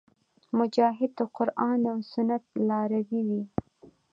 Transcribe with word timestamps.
مجاهد 0.57 1.11
د 1.19 1.21
قرآن 1.37 1.79
او 1.93 1.97
سنت 2.11 2.43
لاروی 2.67 3.21
وي. 3.29 3.43